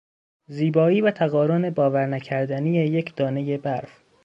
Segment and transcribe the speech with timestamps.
[0.47, 3.97] زیبایی و تقارن باورنکردنی یک دانهی برف